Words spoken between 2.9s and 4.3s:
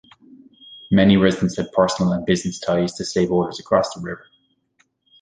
to slaveholders across the river.